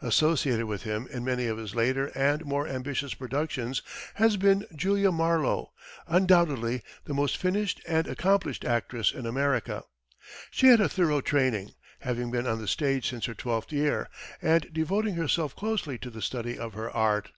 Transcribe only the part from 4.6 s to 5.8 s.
Julia Marlowe,